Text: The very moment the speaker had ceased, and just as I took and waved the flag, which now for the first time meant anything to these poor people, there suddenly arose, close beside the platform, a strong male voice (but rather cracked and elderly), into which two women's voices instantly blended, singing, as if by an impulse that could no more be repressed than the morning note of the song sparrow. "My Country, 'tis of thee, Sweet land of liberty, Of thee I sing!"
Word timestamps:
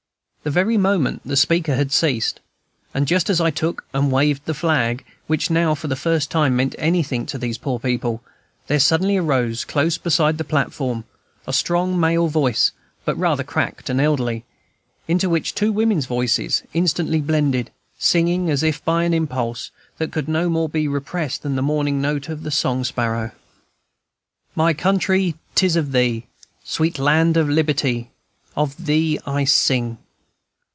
The 0.43 0.49
very 0.49 0.75
moment 0.75 1.21
the 1.23 1.35
speaker 1.37 1.75
had 1.75 1.91
ceased, 1.91 2.39
and 2.95 3.05
just 3.07 3.29
as 3.29 3.39
I 3.39 3.51
took 3.51 3.85
and 3.93 4.11
waved 4.11 4.45
the 4.45 4.55
flag, 4.55 5.05
which 5.27 5.51
now 5.51 5.75
for 5.75 5.87
the 5.87 5.95
first 5.95 6.31
time 6.31 6.55
meant 6.55 6.73
anything 6.79 7.27
to 7.27 7.37
these 7.37 7.59
poor 7.59 7.77
people, 7.79 8.23
there 8.65 8.79
suddenly 8.79 9.17
arose, 9.17 9.63
close 9.63 9.99
beside 9.99 10.39
the 10.39 10.43
platform, 10.43 11.03
a 11.45 11.53
strong 11.53 11.99
male 11.99 12.27
voice 12.27 12.71
(but 13.05 13.15
rather 13.19 13.43
cracked 13.43 13.87
and 13.87 14.01
elderly), 14.01 14.43
into 15.07 15.29
which 15.29 15.53
two 15.53 15.71
women's 15.71 16.07
voices 16.07 16.63
instantly 16.73 17.21
blended, 17.21 17.69
singing, 17.99 18.49
as 18.49 18.63
if 18.63 18.83
by 18.83 19.03
an 19.03 19.13
impulse 19.13 19.69
that 19.99 20.11
could 20.11 20.27
no 20.27 20.49
more 20.49 20.67
be 20.67 20.87
repressed 20.87 21.43
than 21.43 21.55
the 21.55 21.61
morning 21.61 22.01
note 22.01 22.29
of 22.29 22.41
the 22.41 22.49
song 22.49 22.83
sparrow. 22.83 23.29
"My 24.55 24.73
Country, 24.73 25.35
'tis 25.53 25.75
of 25.75 25.91
thee, 25.91 26.25
Sweet 26.63 26.97
land 26.97 27.37
of 27.37 27.47
liberty, 27.47 28.09
Of 28.57 28.85
thee 28.87 29.19
I 29.27 29.43
sing!" 29.43 29.99